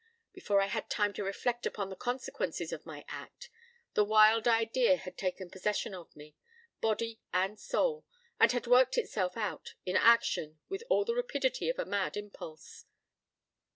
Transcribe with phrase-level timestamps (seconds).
[0.33, 3.51] Before I had time to reflect upon the consequences of my act,
[3.93, 6.35] the wild idea had taken possession of me,
[6.79, 8.03] body and soul,
[8.39, 12.85] and had worked itself out in action with all the rapidity of a mad impulse.